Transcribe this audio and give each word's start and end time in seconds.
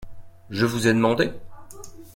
Je 0.49 0.65
vous 0.65 0.87
ai 0.87 0.93
demandé? 0.93 1.29